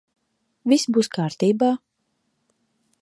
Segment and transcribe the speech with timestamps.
[0.71, 1.69] Viss būs kārtībā.